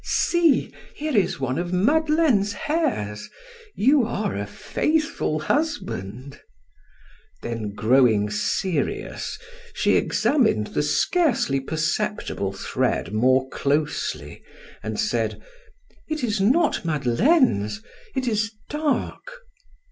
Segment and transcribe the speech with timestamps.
[0.03, 0.73] "See!
[0.95, 3.29] Here is one of Madeleine's hairs;
[3.75, 6.41] you are a faithful husband!"
[7.43, 9.37] Then growing serious,
[9.75, 14.41] she examined the scarcely perceptible thread more closely
[14.81, 15.39] and said:
[16.07, 17.83] "It is not Madeleine's,
[18.15, 19.41] it is dark."